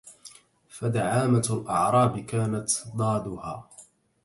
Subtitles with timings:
[0.69, 3.67] فدعامة الأعراب كانـت ضادهـا